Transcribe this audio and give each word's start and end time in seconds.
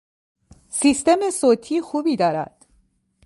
سیستم 0.69 1.29
صوتی 1.29 1.81
خوبی 1.81 2.15
دارد. 2.15 2.65